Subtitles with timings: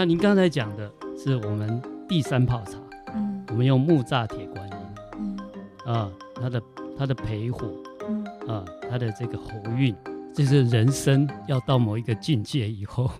[0.00, 1.78] 那您刚才讲的是我们
[2.08, 2.80] 第三泡茶，
[3.14, 4.76] 嗯，我们用木榨铁观音，
[5.18, 5.36] 嗯。
[5.84, 6.62] 啊，它的
[6.96, 7.70] 它的焙火，
[8.08, 8.24] 嗯。
[8.48, 9.94] 啊，它的这个喉韵，
[10.34, 13.10] 就是人生要到某一个境界以后，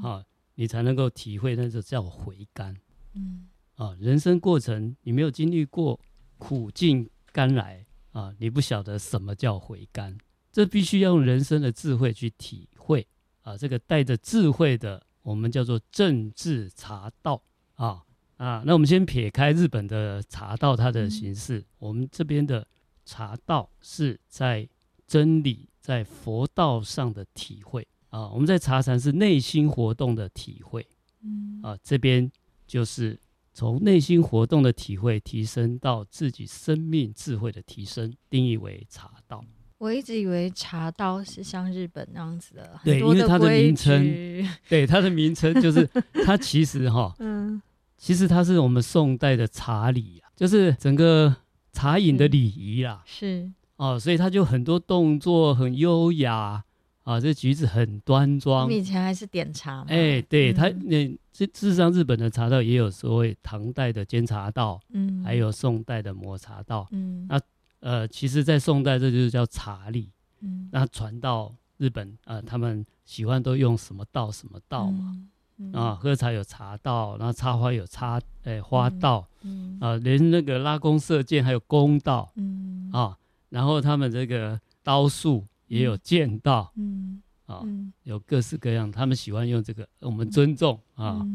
[0.00, 0.22] 啊，
[0.54, 2.72] 你才能够体会那就叫回甘，
[3.14, 3.48] 嗯。
[3.74, 5.98] 啊，人生过程你没有经历过
[6.38, 10.16] 苦尽甘来啊，你不晓得什么叫回甘，
[10.52, 13.04] 这必须要用人生的智慧去体会
[13.42, 15.02] 啊，这个带着智慧的。
[15.28, 17.42] 我们叫做政治茶道
[17.74, 18.02] 啊
[18.38, 22.66] 啊，那我们先撇开日本的茶道它的形式，嗯、我们这边的
[23.04, 24.66] 茶道是在
[25.06, 28.30] 真理、在佛道上的体会啊。
[28.30, 30.88] 我们在茶禅是内心活动的体会，
[31.22, 32.32] 嗯啊，这边
[32.66, 33.20] 就是
[33.52, 39.44] 从内心活动的体会提升到自己生命智慧的提升，定义为茶道。
[39.78, 44.04] 我一直以为茶道是像日本那样子的，对，因为它的名称，
[44.68, 45.88] 对，它的名称就是
[46.24, 47.62] 它其实哈， 嗯，
[47.96, 51.34] 其实它是我们宋代的茶礼啊，就是整个
[51.72, 53.48] 茶饮的礼仪啦，是。
[53.76, 56.64] 哦，所以它就很多动作很优雅
[57.04, 58.62] 啊，这举止很端庄。
[58.62, 67.40] 我们以前还是点茶嘛，哎，对，它那这事实上日本的茶道也有所谓唐代的煎茶道，嗯，还有宋代的抹茶道，嗯，那。
[67.80, 70.10] 呃，其实，在宋代，这就是叫茶礼。
[70.40, 75.12] 嗯，那传到日本，呃，他们喜欢都用什么道什么道嘛。
[75.14, 75.28] 嗯
[75.60, 79.26] 嗯、啊，喝茶有茶道，然后插花有插，哎，花道。
[79.42, 82.30] 嗯，啊，连那个拉弓射箭还有弓道。
[82.36, 83.18] 嗯，啊，
[83.48, 86.72] 然后他们这个刀术也有剑道。
[86.76, 87.64] 嗯，啊，
[88.04, 91.26] 有各式各样，他们喜欢用这个，我们尊重啊。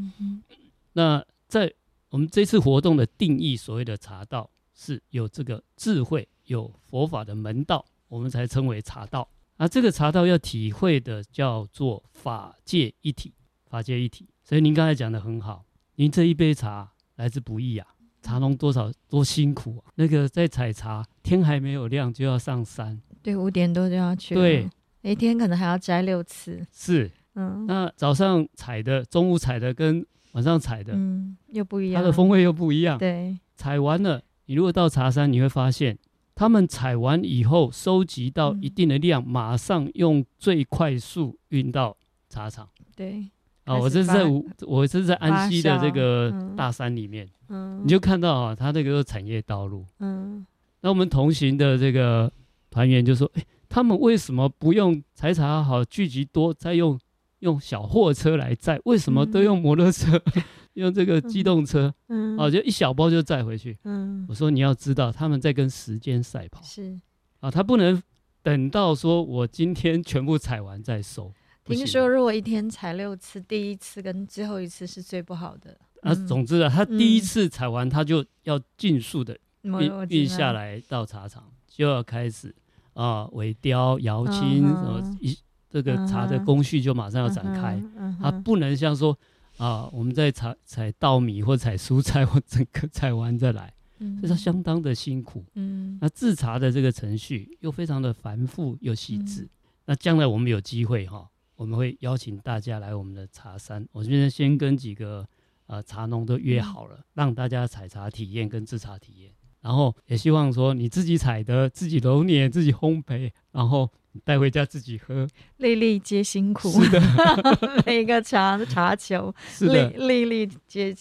[0.94, 1.74] 那在
[2.10, 6.26] 我们这次活动的定义，所谓的茶道是有这个智慧。
[6.46, 9.28] 有佛法的门道，我们才称为茶道。
[9.58, 13.32] 啊，这个茶道要体会的叫做法界一体，
[13.70, 14.28] 法界一体。
[14.44, 15.64] 所以您刚才讲的很好，
[15.96, 17.88] 您这一杯茶来之不易啊，
[18.22, 19.94] 茶农多少多辛苦啊。
[19.96, 24.68] 那个在采茶，天还没有亮就要上山，对，五点多就要去，对，
[25.04, 26.66] 一天可能还要摘六次。
[26.74, 32.98] 是，嗯，那早上采的，中午采的跟晚上采的，嗯，又不一样，它的风味又不一样。
[32.98, 35.96] 对，采完了，你如果到茶山，你会发现。
[36.36, 41.96] 他们采完以后，收集到一定的量，嗯、马上用最快速运到
[42.30, 42.68] 茶厂。
[42.96, 43.30] 对，
[43.66, 44.26] 啊，我这是在
[44.62, 50.46] 我这是在安溪的这个大山里面，嗯，你就看到啊，它这个产业道路，嗯，
[50.82, 52.32] 那我们同行的这个
[52.70, 57.00] 团员就说，哎，他们为什么不用采茶好聚集多，再用
[57.44, 58.80] 用小货车来载？
[58.86, 60.18] 为什么都用摩托车？
[60.36, 60.44] 嗯
[60.74, 67.00] 用这个机动车，嗯，啊，就一小包就载回去，嗯，我说你要知道，他们在跟时间赛跑，是，
[67.42, 68.02] 啊，他不能
[68.42, 71.32] 等到说我今天全部采完再收。
[71.66, 75.78] 听说如果一天采六次，第一次跟最后一次是最不好的。
[76.02, 82.52] 啊，总之啊，他第一次采完，他就要尽速的运运下来到茶厂，就要开始
[82.94, 85.38] 啊，尾雕、摇青，什么一
[85.74, 87.82] 这个茶的工序就马上要展开，
[88.22, 89.18] 它不能像说。
[89.58, 95.46] 啊，我们在采采稻米或采蔬菜或整个采完再来，嗯，这是相当的辛苦。
[95.54, 99.44] 嗯，那制茶的这个程序又非常的繁复又细致。
[99.44, 99.50] 嗯、
[99.86, 103.88] 那将来我们有机会哈，我们会邀请大家来我们的茶山。
[103.92, 105.24] 我这边先跟几个
[105.68, 109.32] 呃茶农都约好了，嗯、让大家采茶体验跟制茶体验。
[109.62, 113.88] 然后也希望说你自己采的、自己揉捻、自己烘焙，然后。
[114.24, 116.70] 带回家自己喝，粒粒皆辛苦。
[116.72, 117.02] 是的，
[117.86, 120.96] 每一个茶茶球，是的，粒粒皆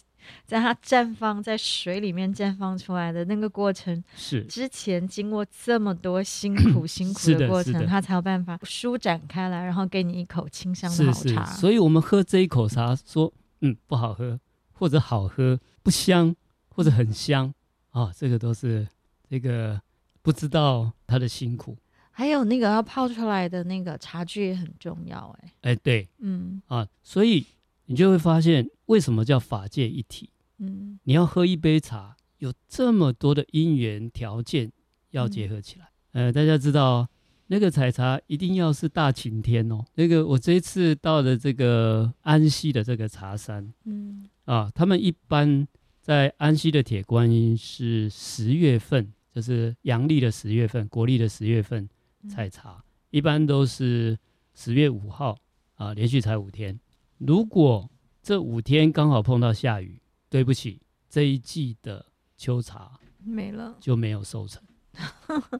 [0.46, 11.44] 在它绽放在水里面绽放出来的那个过程，是之前经过这么多辛苦辛苦的过程，它才有办法舒展开来，然后给你一口清香的好茶。
[11.46, 14.38] 是是，所以我们喝这一口茶，说嗯不好喝，
[14.72, 16.34] 或者好喝，不香，
[16.69, 17.52] 或者很香
[17.90, 18.87] 啊，这个都是
[19.28, 19.81] 这个
[20.22, 21.76] 不知道它的辛苦。
[22.14, 26.61] 还有那个要泡出来的那个茶具也很重要，哎，哎，对，嗯。
[26.67, 27.44] 啊，所以
[27.87, 34.70] 你就会发现为什么叫法界一体，嗯，你要喝一杯茶，有这么多的因缘条件
[35.11, 37.09] 要结合起来，嗯、呃，大家知道
[37.47, 44.29] 那个采茶一定要是大晴天哦，那个我这一次到的这个安溪的这个茶山，嗯。
[44.44, 45.67] 啊，他们一般
[46.00, 51.88] 在安溪的铁观音是十月份，就是阳历的十月份，国历的十月份。
[52.28, 54.19] 采茶一般都是
[54.54, 55.36] 十月五号
[55.74, 56.78] 啊，连续采五天。
[57.19, 57.90] 如果
[58.22, 64.62] 这五天刚好碰到下雨，对不起，这一季的秋茶没了，就没有收成。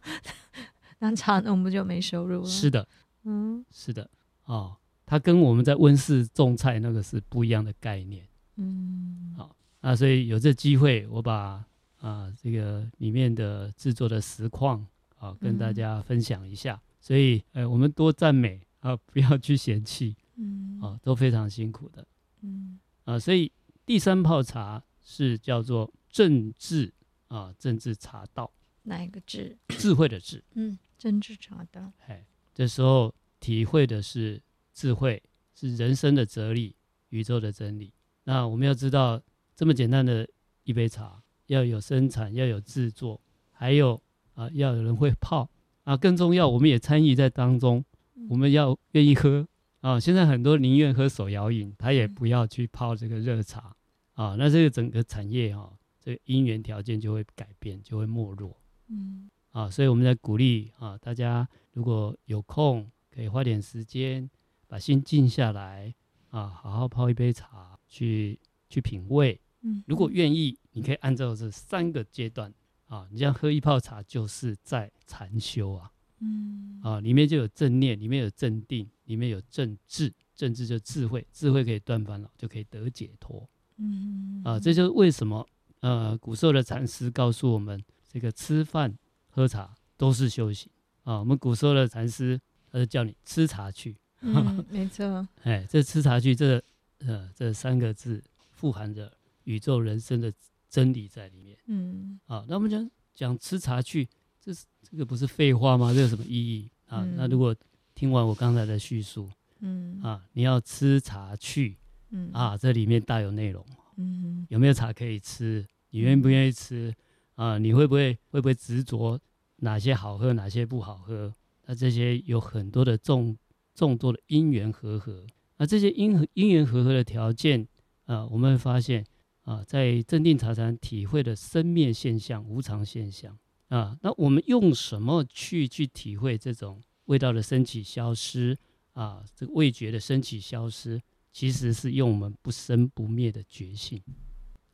[0.99, 2.47] 那茶农不就没收入了？
[2.47, 2.87] 是的，
[3.25, 4.08] 嗯，是的，
[4.44, 8.26] 哦，它跟我们在温室种菜那个是不一样的概念。
[8.56, 11.65] 嗯，好，那所以有这机会，我把
[11.99, 14.87] 啊这个里面的制作的实况
[15.23, 16.83] 啊跟大家分享一下。
[17.01, 22.07] 所以，呃，我们多赞美啊，不要去嫌弃，嗯，啊，都非常辛苦的，
[22.43, 23.51] 嗯，啊，所以
[23.87, 26.93] 第三泡茶是叫做政治
[27.29, 28.53] 啊，政治茶道，
[28.83, 29.57] 哪一个智？
[29.69, 34.41] 智慧的智，嗯，政治茶道，哎，这时候体会的是
[34.73, 35.23] 智慧，
[35.55, 36.75] 是人生的哲理，
[37.11, 37.93] 宇宙的真理。
[38.25, 39.21] 那我们要知道，
[39.55, 40.29] 这么简单的
[40.65, 43.21] 一杯茶，要有生产，要有制作，
[43.53, 44.02] 还有
[44.34, 45.49] 啊，要有人会泡。
[45.84, 47.84] 啊，更重要，我们也参与在当中。
[48.31, 49.44] 我们要愿意喝
[49.81, 49.99] 啊！
[49.99, 53.75] 现在很多宁愿喝手摇饮，他也不要去泡这个热茶
[54.12, 54.37] 啊。
[54.38, 58.56] 那这个整个产业哈、啊，这个因缘条件就会改变，就会没落。
[58.87, 64.31] 嗯啊，所以我们在鼓励啊，大家如果有空，可以花点时间，
[64.69, 65.93] 把心静下来
[66.31, 68.38] 啊，好好泡一杯茶，去
[68.69, 69.40] 去品味。
[69.62, 72.55] 嗯，如果愿意，你可以按照这三个阶段。
[72.93, 83.49] 啊，你这样喝一泡茶就是在禅修啊，嗯，啊，里面就有正念，里面有正定，里面有正智，正智就智慧，智慧可以断烦恼，就可以得解脱，
[83.79, 85.49] 嗯，啊，这就是为什么
[85.81, 88.94] 呃，古时候的禅师告诉我们，这个吃饭
[89.31, 90.71] 喝茶都是修行
[91.05, 91.19] 啊。
[91.19, 92.39] 我们古时候的禅师
[92.71, 96.62] 他就叫你吃茶去，嗯， 没错，哎，这吃茶去这
[96.99, 99.11] 呃这三个字富含着
[99.44, 100.31] 宇宙人生的。
[100.73, 104.09] 真理在里面，嗯，好，那我们讲讲吃茶去，
[104.41, 105.93] 这是这个不是废话吗？
[105.93, 107.03] 这有什么意义啊？
[107.05, 107.55] 嗯、那如果
[107.95, 109.29] 听完我刚才的叙述，
[109.61, 111.77] 嗯，啊，你要吃茶去，
[112.09, 113.63] 嗯，啊，这里面大有内容，
[113.97, 115.63] 嗯，有没有茶可以吃？
[115.91, 116.91] 你愿不愿意吃？
[117.35, 119.21] 啊，你会不会会不会执着
[119.57, 121.31] 哪些好喝，哪些不好喝？
[121.67, 123.37] 那这些有很多的众
[123.75, 125.27] 众多的因缘和合，
[125.59, 127.69] 那这些因因缘和合的条件，
[128.07, 129.05] 啊，我们会发现。
[129.43, 133.37] 啊，在正定茶禅体会的生灭现象、无常现象
[133.69, 138.56] 啊，那我们用什么去去体会这种味道的升起、消失
[138.93, 139.25] 啊？
[139.35, 141.00] 这个味觉的升起、消失，
[141.33, 144.00] 其实是用我们不生不灭的觉性。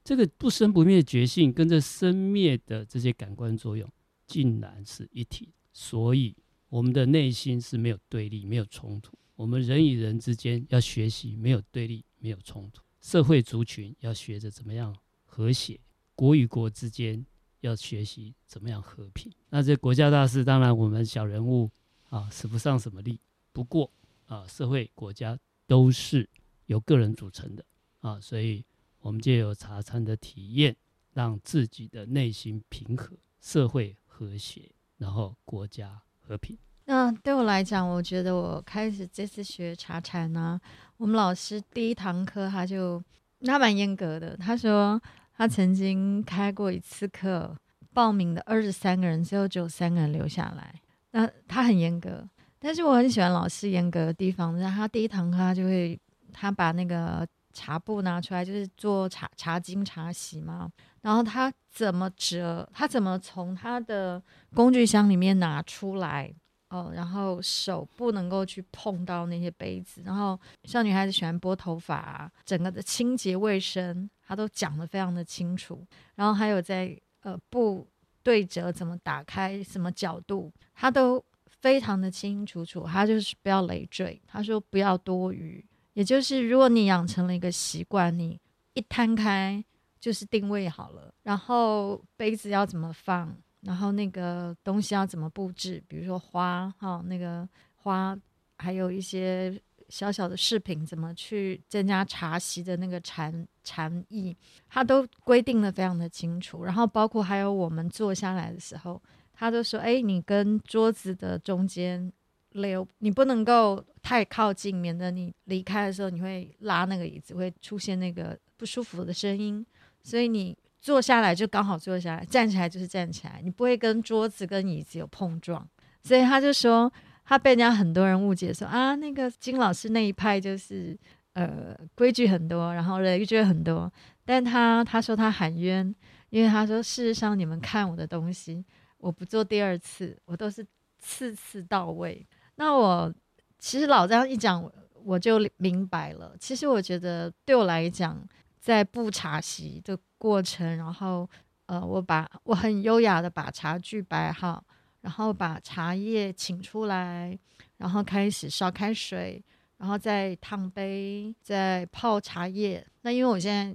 [0.05, 3.91] 这个不生不灭的觉性跟这生灭的这些感官作用，
[4.27, 5.53] 竟然是一体。
[5.73, 6.35] 所以，
[6.69, 9.17] 我们的内心是没有对立、没有冲突。
[9.37, 12.83] 我们人与人之间要学习没有对立、没有冲突。
[13.09, 14.95] 社会族群要学着怎么样
[15.25, 15.81] 和谐，
[16.15, 17.25] 国与国之间
[17.61, 19.33] 要学习怎么样和平。
[19.49, 21.71] 那这国家大事，当然我们小人物
[22.11, 23.19] 啊使不上什么力。
[23.51, 23.91] 不过
[24.27, 26.29] 啊，社会国家都是
[26.67, 27.65] 由个人组成的
[28.01, 28.63] 啊，所以
[28.99, 30.77] 我们借由茶餐的体验，
[31.15, 36.59] 让自己的内心平和，社会和谐，然后国家和平。
[36.91, 40.59] 那对我来讲，我觉得我开始这次学茶禅呢，
[40.97, 43.03] 我们老师第一堂课他就
[43.43, 44.99] 他蛮严格的，他说
[45.37, 47.55] 他曾经开过一次课，
[47.93, 50.75] 报名的二十三个人，最后只有三个人留下来。
[51.11, 52.27] 那他很严格，
[52.59, 54.57] 但是我很喜欢老师严格的地方。
[54.57, 56.01] 然后他第一堂课他就会
[56.33, 60.67] 他把那个茶布拿出来，就是做茶茶巾茶席嘛。
[61.03, 64.23] 然后他怎么折，他怎么从他的
[64.55, 66.33] 工具箱里面拿出来。
[66.69, 75.83] 哦，然后手不能够去碰到那些杯子，然后像女孩子喜欢拨头发啊，整个的清洁卫生，她都讲得非常的清楚。
[76.15, 77.87] 然后还有在呃布
[78.23, 82.85] 对折怎么打开，什么角度，她都非常的清清楚楚。
[82.85, 88.39] 她就是不要累赘，她说不要多余，也就是如果你养成了一个习惯，你
[88.75, 89.65] 一摊开
[89.99, 93.35] 就是定位好了，然后杯子要怎么放。
[93.69, 95.83] 然后那个东西要怎么布置？
[95.87, 98.19] 比如说花哈，那个花，
[98.57, 99.61] 还有一些
[99.91, 104.35] 小小的饰品，怎么去增加茶席的那个禅禅意，
[104.71, 106.65] 他都规定的非常的清楚。
[106.65, 109.03] 然后包括还有我们坐下来的时候，
[109.35, 112.11] 他都说：哎，你跟桌子的中间
[112.53, 119.67] 留，你不能够太靠近，免得你离开的时候你会拉那个椅子，会出现那个不舒服的声音。
[120.03, 120.57] 所以你。
[120.81, 125.67] 坐下来就刚好坐下来，站起来就是站起来，你不会跟桌子跟椅子有碰撞。
[126.03, 126.91] 所以他就说，
[127.25, 130.97] 他被人家很多人误解说啊，那个金老师那一派就是
[131.35, 133.93] 呃规矩很多，然后人就很多。
[134.25, 135.95] 但他他说他喊冤，
[136.31, 138.65] 因为他说事实上你们看我的东西，
[138.99, 140.65] 我不做第二次，我都是
[140.99, 142.27] 次次到位。
[142.55, 143.13] 那我
[143.59, 144.71] 其实老这样一讲，
[145.05, 146.35] 我就明白了。
[146.39, 148.23] 其实我觉得对我来讲，
[148.69, 151.27] 在布茶席的过程，然后
[151.65, 154.63] 呃，我把我很优雅的把茶具摆好，
[155.01, 157.39] 然后把茶叶请出来，
[157.79, 159.43] 然后开始烧开水，
[159.79, 162.87] 然后再烫杯，再泡茶叶。
[163.01, 163.75] 那因为我现在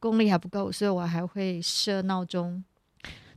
[0.00, 2.64] 功力还不够，所以我还会设闹钟。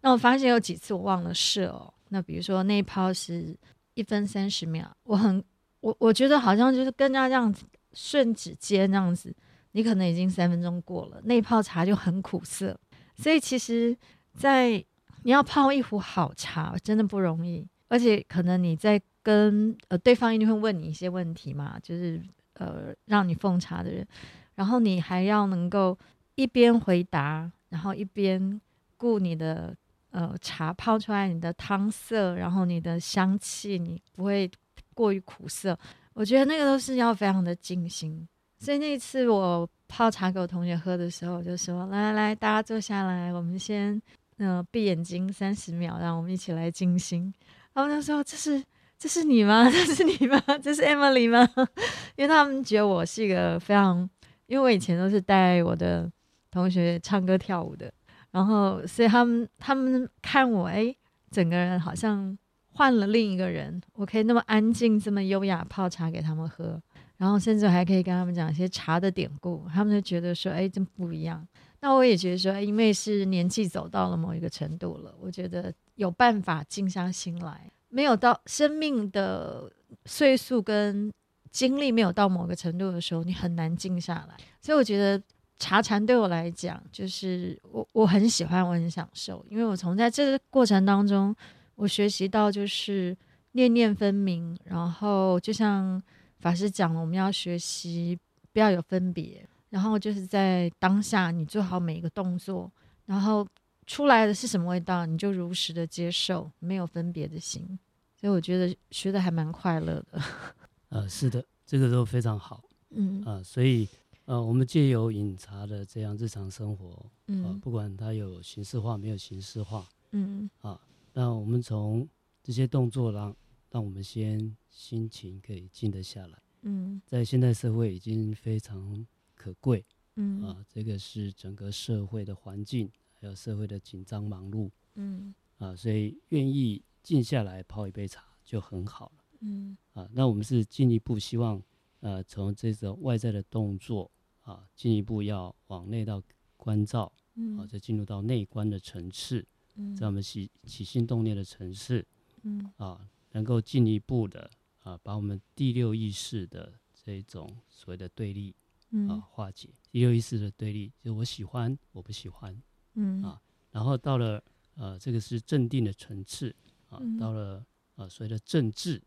[0.01, 1.93] 那我发现有几次我忘了设哦。
[2.09, 3.55] 那比如说那一泡是
[3.93, 5.43] 一分三十秒，我很
[5.81, 9.31] 我我觉得好像就是跟他这样子顺指尖这样子，
[9.75, 12.75] 你可能已经三分钟过了，那泡茶就很苦涩。
[13.15, 13.95] 所以其实，
[14.33, 14.83] 在
[15.23, 18.99] 你要泡一壶好茶真的不容易，而且可能你在。
[19.25, 22.21] 跟呃，对方一定会问你一些问题嘛，就是
[22.53, 24.07] 呃，让你奉茶的人，
[24.53, 25.97] 然后你还要能够
[26.35, 28.61] 一边回答，然后一边
[28.97, 29.75] 顾你的
[30.11, 34.47] 呃茶泡出来你的汤色，然后你的香气，你不会
[34.93, 35.75] 过于苦涩。
[36.13, 38.27] 我觉得那个都是要非常的静心。
[38.57, 44.01] 所以那一次我泡茶给我同学喝的时候，我就说：来来来，大家坐下来，我们先
[44.37, 47.33] 呃闭眼睛三十秒，让我们一起来静心。
[47.73, 48.63] 然后他说：这是。
[48.97, 49.65] 这是你吗？
[49.69, 50.41] 这是你吗？
[50.63, 51.45] 这是 Emily 吗？
[52.15, 54.09] 因为他们觉得我是一个非常，
[54.47, 56.09] 因为我以前都是带我的
[56.49, 57.91] 同学唱歌跳舞的，
[58.31, 60.95] 然后所以他们他们看我，哎，
[61.29, 62.35] 整个人好像
[62.71, 63.79] 换了另一个人。
[63.95, 66.81] 我可以那么安静、这么优雅泡茶给他们喝，
[67.17, 71.47] 然后甚至还可以跟他们讲一些茶的典故，他们就觉得说，哎，真不一样。
[71.81, 77.71] 那我也觉得说，因为是年纪走到了某一个程度了，我觉得有办法静下心来。
[77.89, 79.71] 没有到生命的
[80.05, 81.11] 岁数跟
[81.51, 84.35] 经历没有到某个程度的时候，你很难静下来。
[84.61, 85.21] 所以我觉得
[85.57, 91.33] 茶禅对我来讲，就是我我很喜欢，我很享受，因为我从在这个过程当中，
[91.75, 93.15] 我学习到就是
[93.53, 96.01] 念念分明，然后就像
[96.45, 98.15] 法师讲了，我们要学习
[98.53, 102.71] 不要有分别，然后就是在当下你做好每一个动作，
[103.07, 103.43] 然后
[103.87, 107.67] 出来的是什么味道，你就如实的接受，没有分别的心。
[108.15, 110.21] 所以我觉得学的还蛮快乐的。
[110.89, 112.63] 呃，是的，这个都非常好。
[112.91, 113.89] 嗯啊、呃，所以
[114.25, 120.79] 呃，我们借由饮茶的这样日常生活，嗯、呃，不管它有形式化没有形式化，嗯啊，
[121.11, 122.07] 那我们从
[122.43, 123.35] 这些动作让
[123.75, 126.41] 让我们先心情可以静得下来。
[126.61, 129.05] 嗯，在现代社会已经非常
[129.35, 129.85] 可贵。
[130.15, 132.89] 嗯啊，这个是整个社会的环境，
[133.19, 134.71] 还有社会的紧张忙碌。
[134.93, 136.81] 嗯啊，所以愿意。
[137.03, 139.23] 静下来泡一杯茶就很好了。
[139.41, 141.61] 嗯啊，那我们是进一步希望，
[141.99, 144.09] 呃，从这种外在的动作
[144.41, 146.19] 啊，进一步要往内到
[146.57, 152.03] 关照，嗯，啊，再进入到内观的层次，嗯，在我们起起心动念的层次，
[152.41, 154.49] 嗯啊，能够进一步的
[154.79, 156.73] 啊，把我们第六意识的
[157.03, 158.55] 这种所谓的对立，
[158.91, 159.09] 嗯。
[159.09, 159.67] 啊，化解。
[159.91, 162.57] 第六意识的对立，就是我喜欢，我不喜欢，
[162.93, 163.21] 嗯。
[163.21, 164.41] 啊，然后到了
[164.75, 166.55] 呃，这个是镇定的层次。
[166.87, 167.65] 啊，到了
[167.95, 169.01] 呃所谓的政治、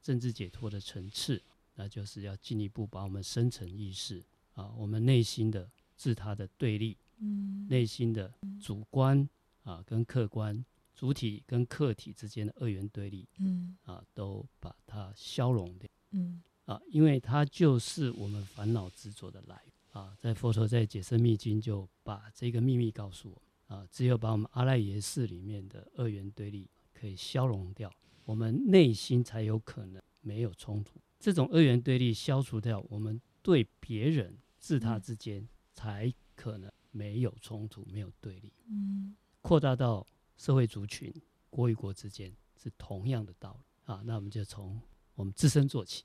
[0.00, 1.42] 政治解脱的层次，
[1.74, 9.28] 那就是要进一步把我们深层意识啊，我们内心的自他的对立，嗯，内心的主观
[9.64, 10.64] 啊跟客观、
[10.96, 20.16] 主体跟客体之间的二元对立，嗯，啊，都把它消融掉，嗯，啊，因为它就是我们烦恼执着的来源啊。
[20.18, 26.68] 在佛陀在《解释密经》就把这个秘密告诉我们啊，只有把我们阿赖耶识里面的二元对立。
[26.98, 27.92] 可以消融掉，
[28.24, 30.98] 我们内心才有可能没有冲突。
[31.20, 38.50] 这种二元对立消除掉，我们对别人自他之间才可能没有冲突、没有对立。
[38.70, 41.12] 嗯，扩大到社会族群、
[41.50, 44.00] 国与国之间是同样的道理啊。
[44.04, 44.80] 那我们就从
[45.14, 46.04] 我们自身做起。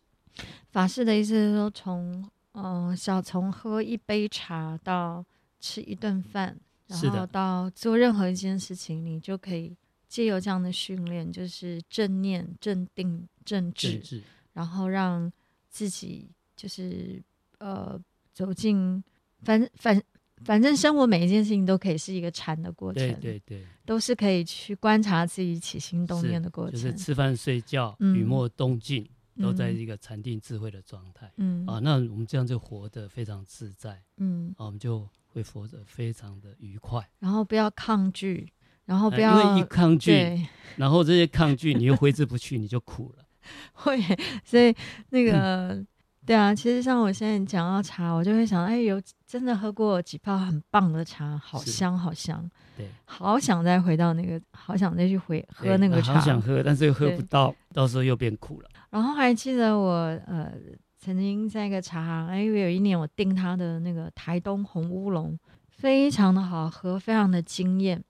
[0.70, 5.26] 法师的意思是说，从嗯，小从喝一杯茶到
[5.60, 6.58] 吃一顿饭，
[6.88, 9.76] 然后到做任何一件事情，你就可以。
[10.08, 14.22] 借由这样的训练，就是正念、正定、正智，
[14.52, 15.32] 然后让
[15.70, 17.24] 自己就是
[17.60, 17.98] 呃
[18.34, 19.02] 走进，
[19.40, 20.04] 反反
[20.46, 29.08] 反正生活每一件事情都可以是一个禅的过程，对对对，都是可以去观察自己起心动念的过程，就是吃饭、睡觉、嗯、雨墨动静，
[29.40, 31.32] 都在一个禅定智慧的状态。
[31.38, 34.02] 嗯啊，那我们这样就活得非常自在。
[34.18, 38.52] 嗯啊，我们就会活得非常的愉快，然后不要抗拒。
[38.84, 40.12] 然后不要，因为一抗拒，
[40.76, 43.24] 然后这些抗拒你又挥之不去，你就苦了。
[43.72, 43.98] 会，
[44.44, 44.76] 所以
[45.12, 45.88] 那个、嗯，
[46.24, 52.48] 对啊，其实像我现在讲到茶，我就会想，哎，有真的喝过几泡很棒的茶，好香好香。
[52.78, 58.70] 对，好想再回到那个，好想再去回喝那个茶，好想喝，但是又喝不到，到时候又变苦了。
[58.92, 59.94] 然后还记得我
[60.28, 60.52] 呃，
[61.00, 65.38] 曾经在一个茶行，哎，有一年我订他的那个台东红乌龙，
[65.70, 68.02] 非常的好喝，非常的惊艳。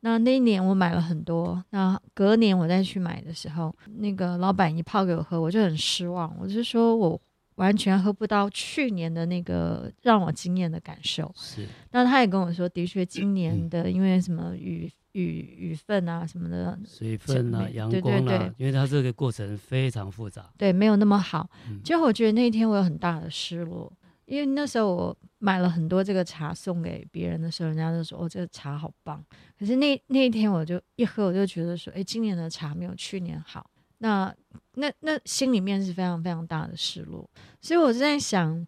[0.00, 6.32] 那那一年我买了很多，那隔年我再去买的时候，那个老板一泡给我喝，我就很失望。
[6.38, 7.20] 我就说我
[7.56, 11.30] 完全喝不到去年的那个让我惊艳的感受。
[11.36, 21.48] 是，那他也跟我说，的确今年的因为什么雨雨雨分啊什么的，水分啊阳光啊，对对对，因为它这个过程非常复杂，对，没有那么好。
[21.82, 23.90] 结果我觉得那一天我有很大的失落，
[24.26, 29.24] 因为那时候我买了很多这个茶送给别人的时候，人家都说哦这个茶好棒。
[29.58, 33.70] 可是那那一天我就一喝，我就觉得说，哎，今年的茶没有去年好。
[33.98, 34.34] 那
[34.74, 37.28] 那那心里面是非常非常大的失落，
[37.60, 38.66] 所以我是在想，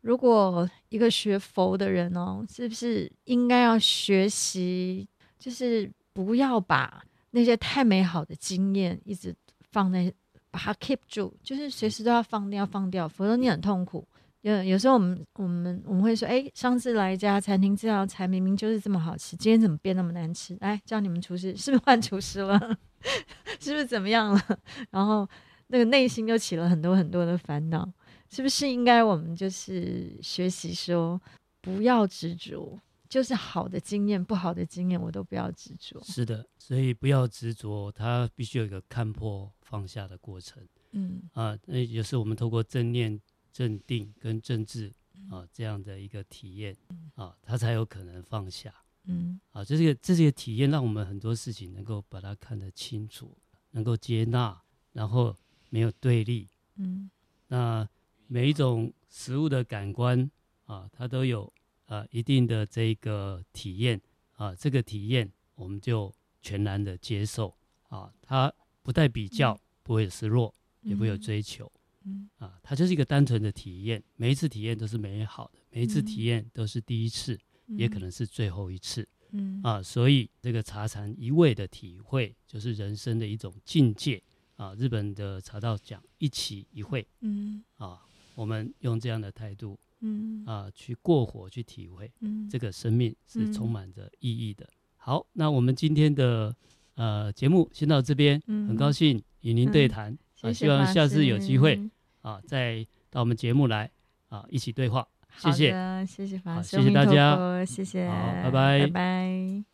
[0.00, 5.08] 如果一个学佛的人哦，是不是应该要学习，
[5.38, 9.34] 就是不要把那些太美好的经验一直
[9.70, 10.12] 放在，
[10.50, 14.06] 把它 keep 住，就是随时都要放掉放掉，否则你很痛苦。
[14.42, 20.56] 有有时候我们我们我们会说，哎，上次来一家餐厅，这道菜明明就是这么好吃，今天怎么变那么难吃？
[20.60, 22.78] 来叫你们厨师，是不是换厨师了？
[23.60, 24.60] 是不是怎么样了？
[24.90, 25.28] 然后
[25.68, 27.90] 那个内心就起了很多很多的烦恼。
[28.32, 31.20] 是不是应该我们就是学习说，
[31.60, 32.78] 不要执着，
[33.08, 36.00] 就是好的经验、不好的经验我都不要执着。
[36.04, 40.62] 是的，所以不要执着，它必须有一个看破放下的过程。
[40.92, 43.20] 嗯啊，那也是我们透过正念、
[43.52, 44.92] 正定跟正治
[45.28, 46.76] 啊这样的一个体验
[47.16, 48.72] 啊，它才有可能放下。
[49.10, 53.36] 嗯，啊，这是个这是个体验，让我们很多事情能够把它看得清楚，
[53.72, 54.62] 能够接纳，
[54.92, 55.36] 然后
[55.68, 56.48] 没有对立。
[56.76, 57.10] 嗯，
[57.48, 57.88] 那
[58.28, 60.30] 每一种食物的感官
[60.66, 61.52] 啊，它都有
[61.86, 64.00] 啊一定的这个体验
[64.36, 67.54] 啊，这个体验我们就全然的接受
[67.88, 68.52] 啊，它
[68.82, 71.70] 不带比较，嗯、不会有失落，也不会有追求。
[72.04, 77.38] 嗯，啊，它就是一个单纯的体验，每一次体验都是美好的，每一次体验都是第一次。
[77.76, 79.60] 也可能是最后一次，嗯。
[79.62, 84.22] 啊，所以这个茶禅一味的体会，就是人生的一种境界
[84.56, 84.74] 啊。
[84.74, 87.62] 日本的茶道讲一期一会，嗯。
[87.76, 88.00] 啊，
[88.34, 90.44] 我们用这样的态度，嗯。
[90.46, 94.68] 啊，去过火去体会，嗯，这个生命是充满着意义的。
[94.96, 96.54] 好，那我们今天的
[96.94, 101.80] 呃节目先到这边，嗯很高兴与您对谈啊，希望下次有机会
[102.20, 103.90] 啊，再到我们节目来
[104.28, 105.08] 啊一起对话。
[105.36, 108.06] 谢谢，谢谢法师，谢谢大家，谢谢，
[108.42, 109.64] 拜拜，拜拜。